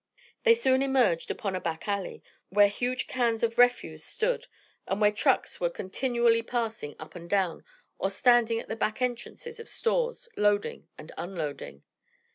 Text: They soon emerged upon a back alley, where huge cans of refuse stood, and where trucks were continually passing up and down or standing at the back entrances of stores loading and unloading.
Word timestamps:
They 0.45 0.55
soon 0.55 0.81
emerged 0.81 1.29
upon 1.29 1.55
a 1.55 1.61
back 1.61 1.87
alley, 1.87 2.23
where 2.49 2.69
huge 2.69 3.05
cans 3.05 3.43
of 3.43 3.59
refuse 3.59 4.03
stood, 4.03 4.47
and 4.87 4.99
where 4.99 5.11
trucks 5.11 5.59
were 5.59 5.69
continually 5.69 6.41
passing 6.41 6.95
up 6.97 7.13
and 7.13 7.29
down 7.29 7.63
or 7.99 8.09
standing 8.09 8.59
at 8.59 8.67
the 8.67 8.75
back 8.75 8.99
entrances 8.99 9.59
of 9.59 9.69
stores 9.69 10.27
loading 10.35 10.87
and 10.97 11.11
unloading. 11.19 11.83